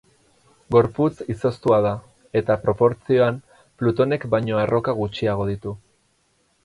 [0.75, 1.91] Gorputz izoztua da,
[2.41, 3.37] eta, proportzioan,
[3.83, 5.77] Plutonek baino arroka gutxiago ditu.